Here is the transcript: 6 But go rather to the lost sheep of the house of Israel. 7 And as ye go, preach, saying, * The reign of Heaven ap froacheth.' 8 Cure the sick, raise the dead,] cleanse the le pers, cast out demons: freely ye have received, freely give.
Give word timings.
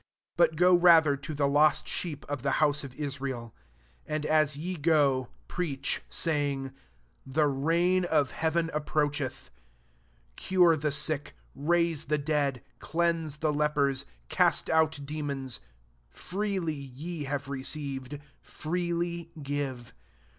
6 0.01 0.07
But 0.35 0.55
go 0.55 0.73
rather 0.73 1.15
to 1.15 1.33
the 1.35 1.47
lost 1.47 1.87
sheep 1.87 2.25
of 2.27 2.41
the 2.41 2.53
house 2.57 2.83
of 2.83 2.95
Israel. 2.95 3.53
7 4.05 4.15
And 4.15 4.25
as 4.25 4.57
ye 4.57 4.75
go, 4.75 5.27
preach, 5.47 6.01
saying, 6.09 6.71
* 6.99 7.25
The 7.37 7.45
reign 7.45 8.05
of 8.05 8.31
Heaven 8.31 8.71
ap 8.73 8.87
froacheth.' 8.89 9.51
8 10.33 10.37
Cure 10.37 10.75
the 10.75 10.91
sick, 10.91 11.35
raise 11.53 12.05
the 12.05 12.17
dead,] 12.17 12.63
cleanse 12.79 13.37
the 13.37 13.53
le 13.53 13.69
pers, 13.69 14.05
cast 14.27 14.71
out 14.71 14.99
demons: 15.05 15.59
freely 16.09 16.73
ye 16.73 17.25
have 17.25 17.47
received, 17.47 18.17
freely 18.39 19.29
give. 19.43 19.93